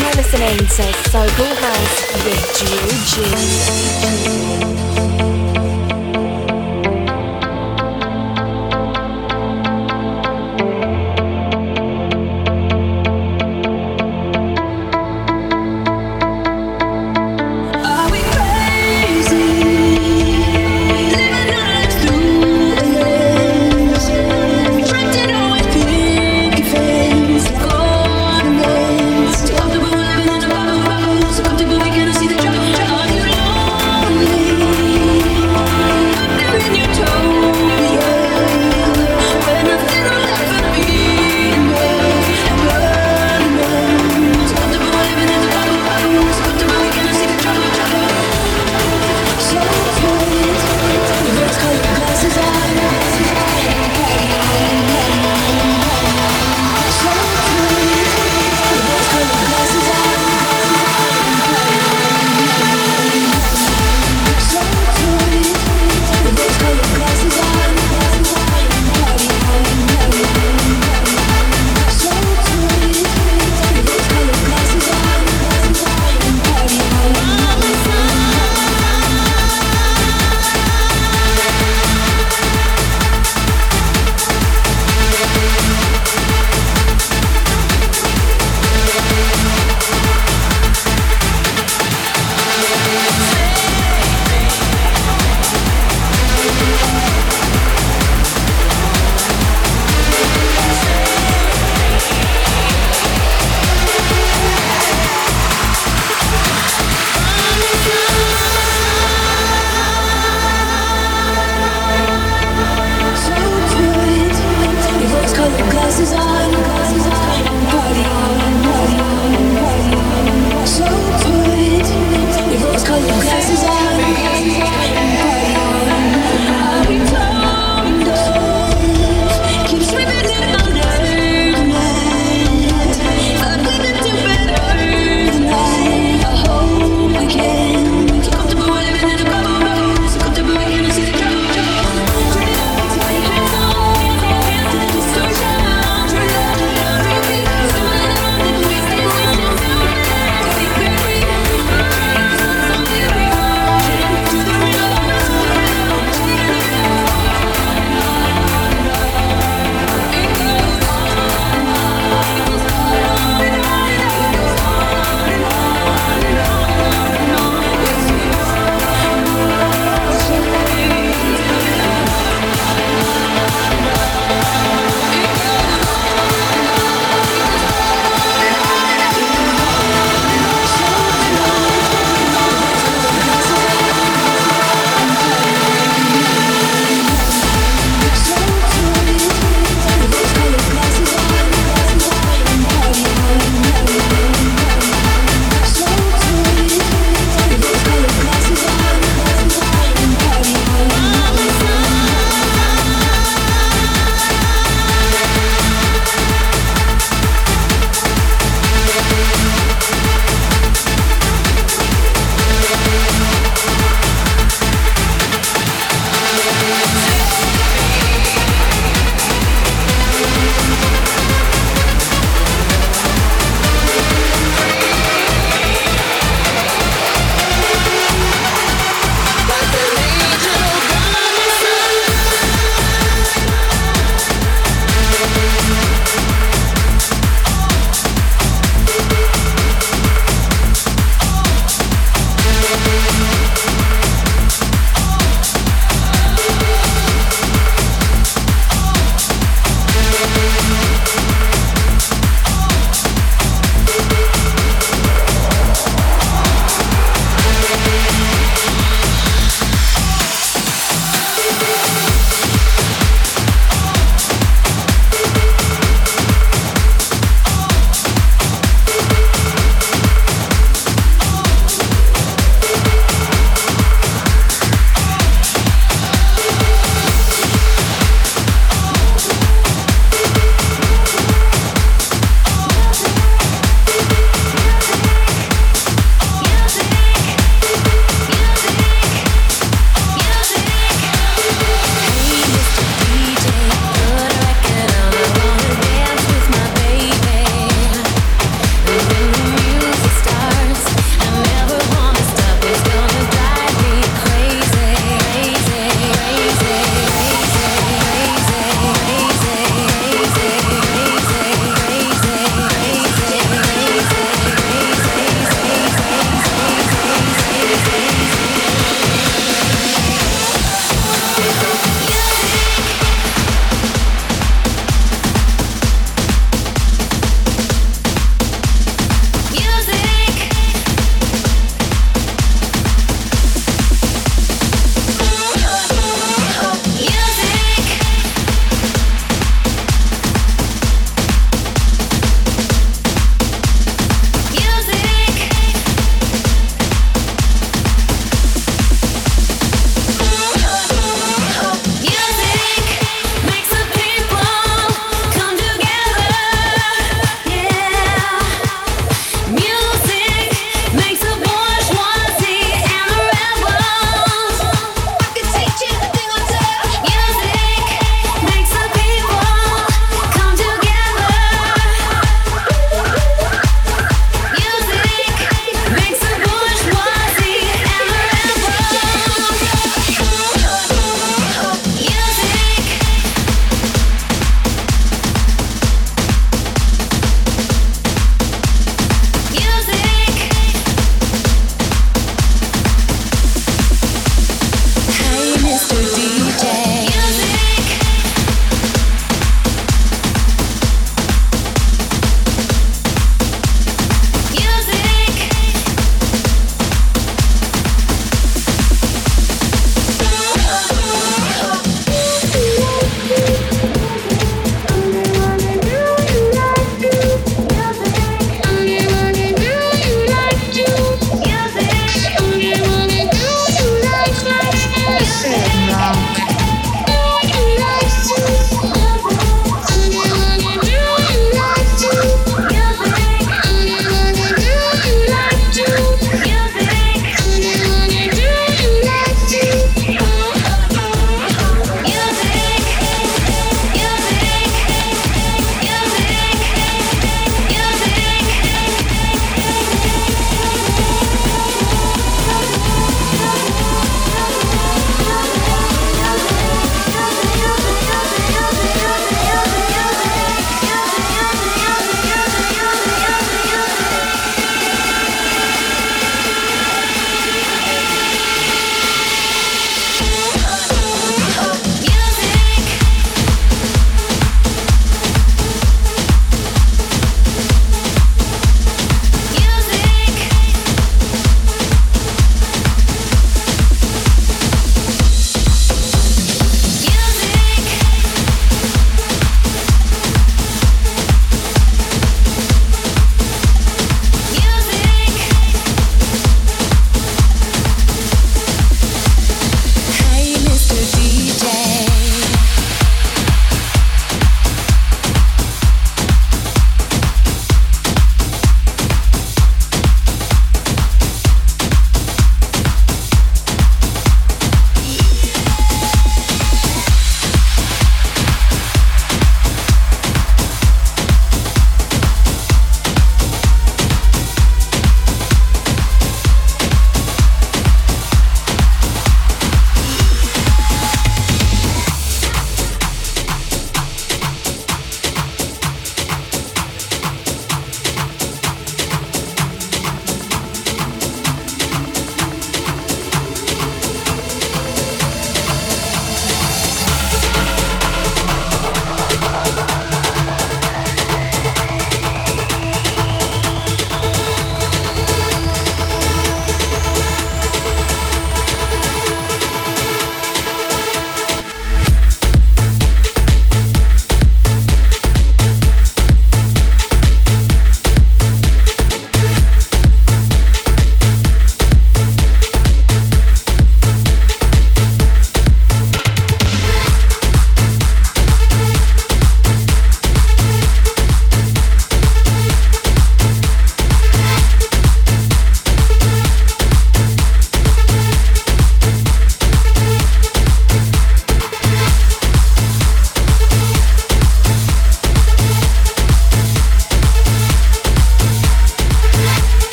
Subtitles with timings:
[0.00, 2.88] You're listening to So Cool House with Drew
[5.12, 5.17] G.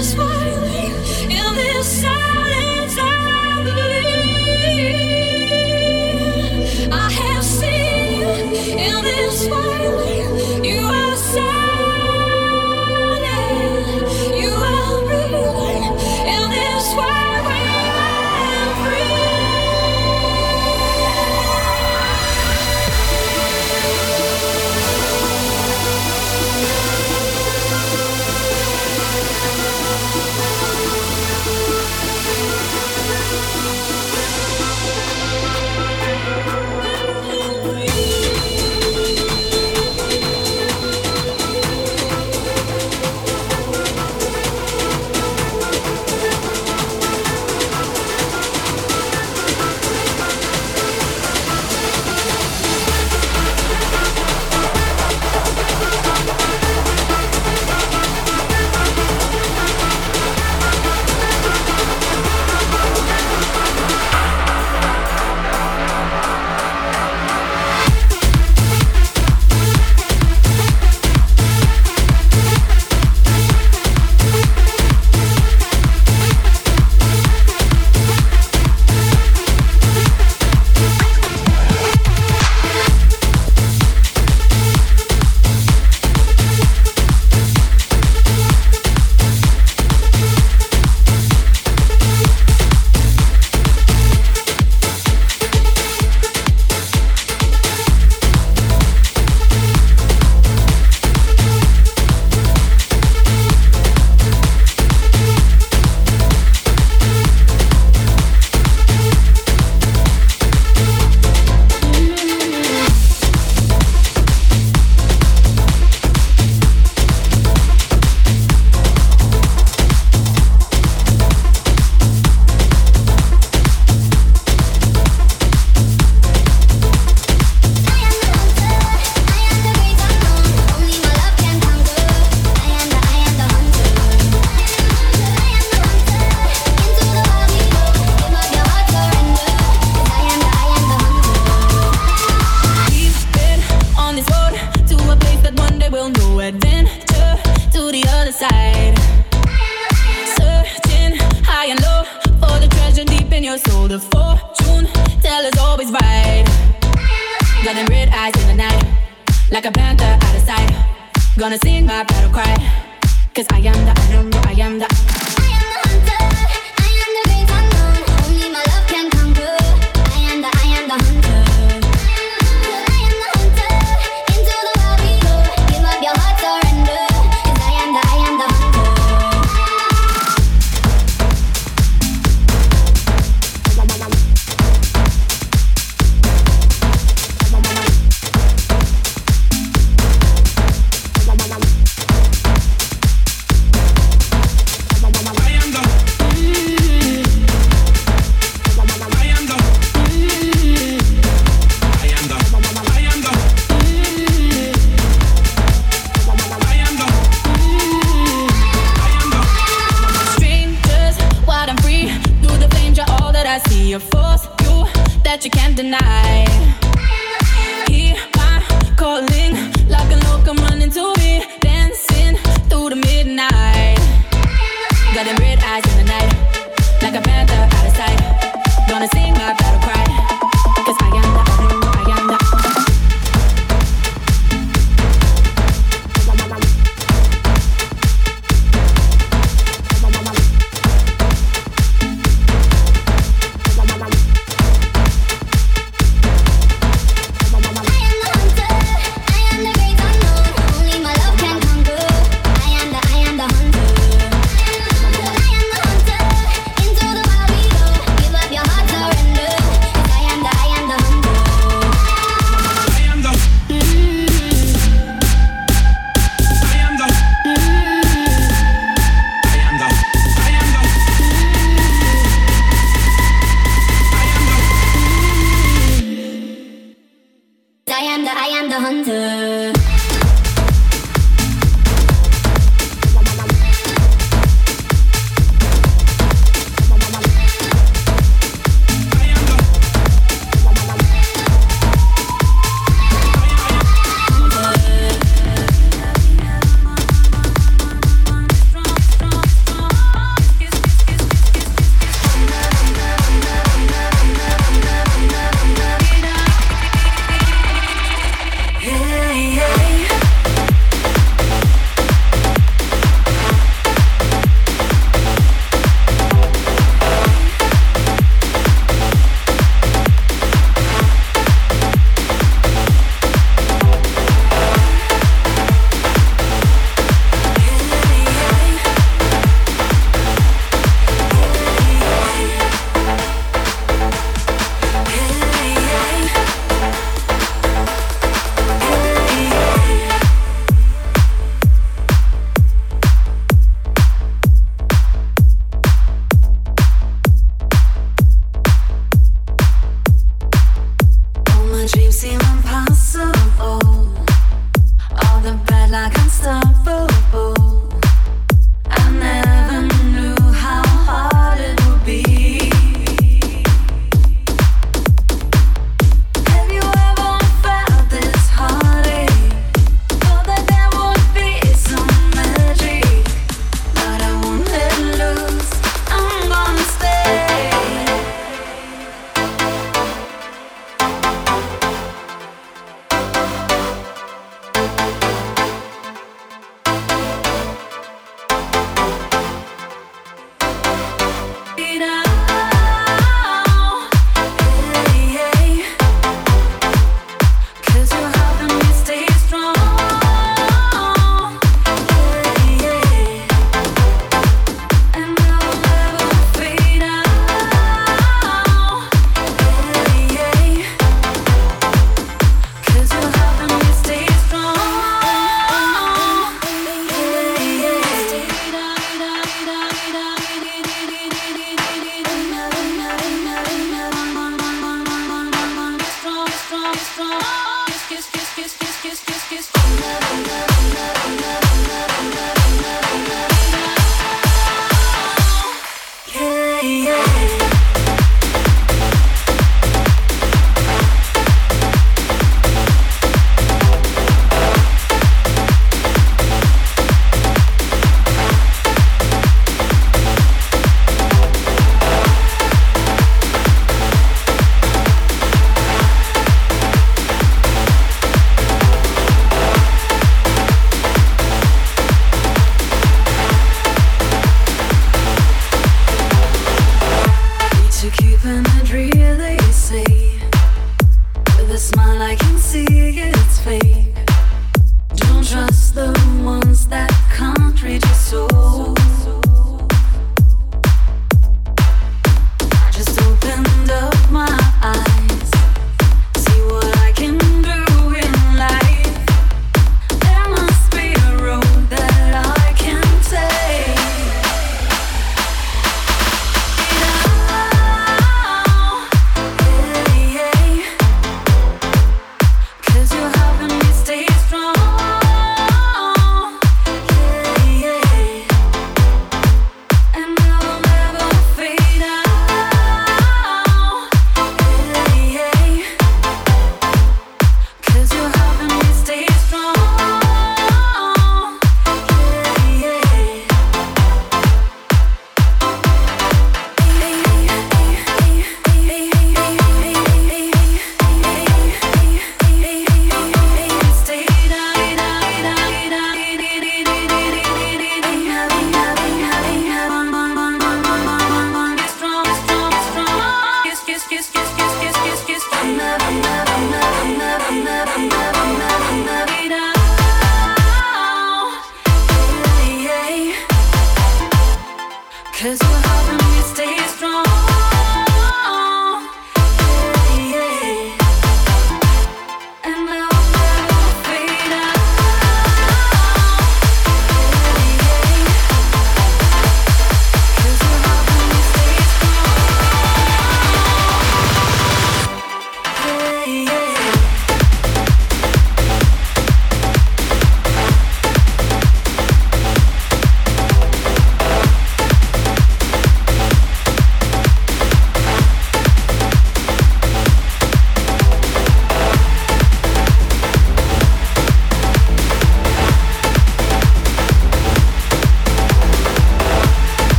[0.00, 0.14] give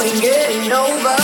[0.00, 1.23] ain't getting over.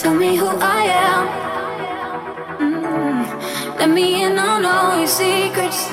[0.00, 1.22] tell me who I am.
[2.58, 3.78] Mm.
[3.78, 5.90] Let me in on all your secrets.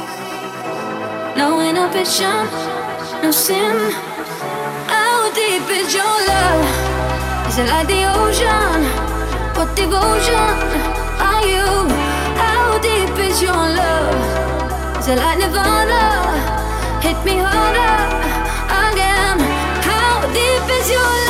[1.35, 2.39] No inhibition,
[3.21, 3.75] no sin.
[4.87, 6.63] How deep is your love?
[7.49, 8.79] Is it like the ocean?
[9.57, 10.55] What devotion
[11.29, 11.67] are you?
[12.43, 14.99] How deep is your love?
[14.99, 16.03] Is it like Nirvana?
[17.01, 17.95] Hit me harder
[18.87, 19.37] again.
[19.83, 21.26] How deep is your love?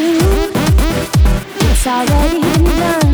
[0.00, 0.52] you.
[1.60, 3.09] It's already done.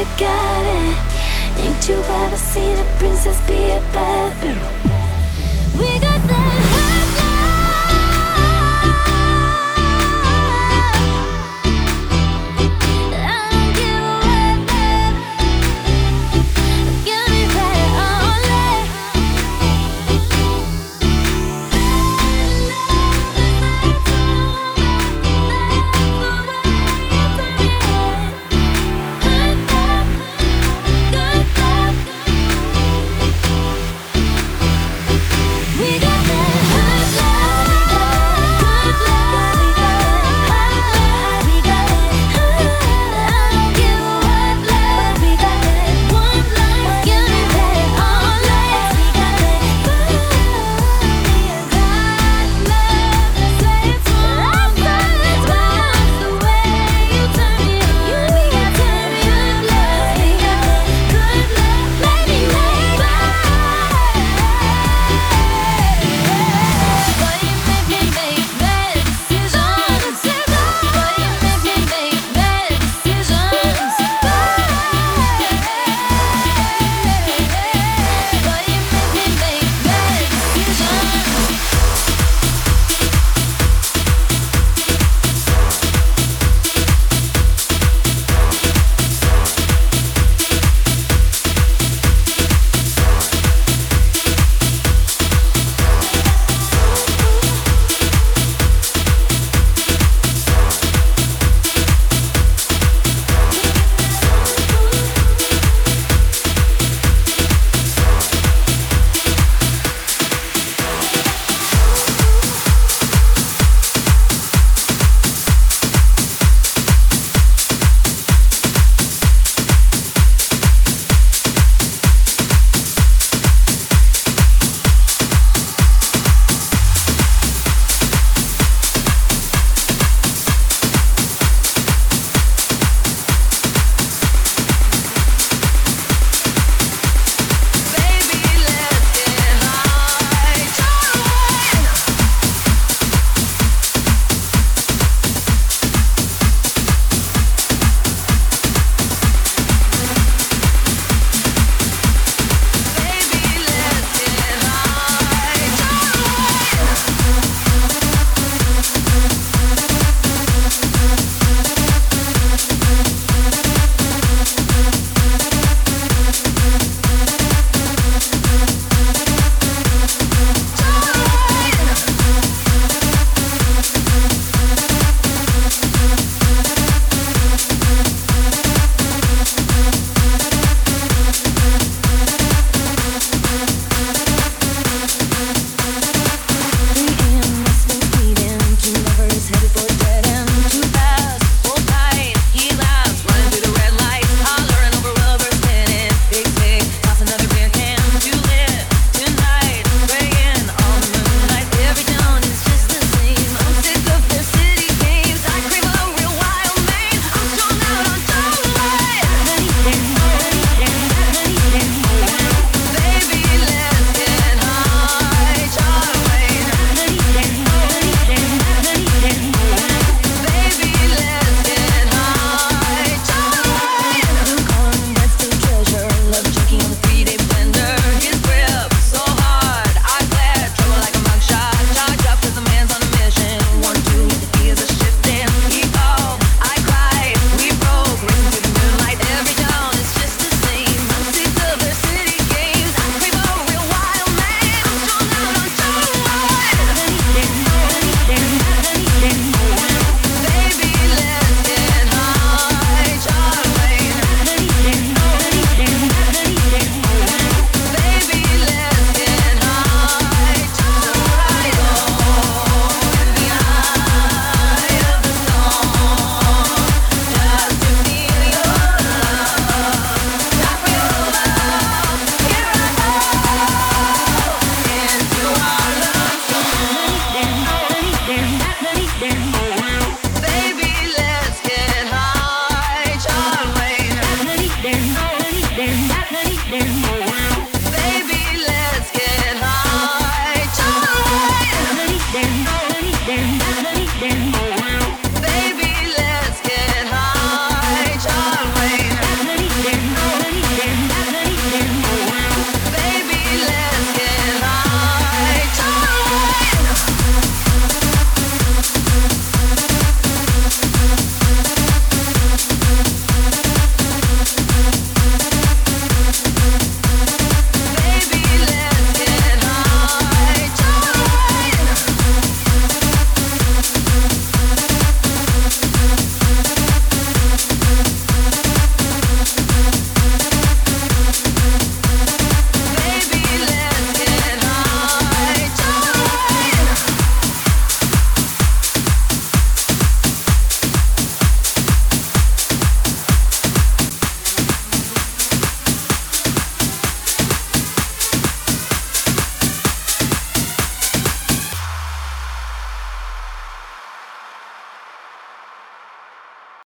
[0.00, 0.96] You got it.
[1.60, 4.32] Ain't you ever seen a princess be a bad?
[5.78, 6.09] We got